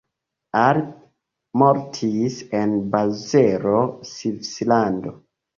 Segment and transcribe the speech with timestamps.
[0.61, 0.87] Arp
[1.63, 3.85] mortis en Bazelo,
[4.15, 5.19] Svislando.